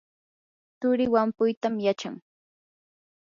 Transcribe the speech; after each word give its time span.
turii 0.79 1.11
wampuytam 1.13 1.75
yachan. 1.85 2.15